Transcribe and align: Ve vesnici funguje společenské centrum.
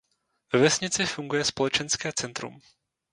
Ve 0.53 0.59
vesnici 0.59 1.05
funguje 1.05 1.43
společenské 1.45 2.11
centrum. 2.15 2.59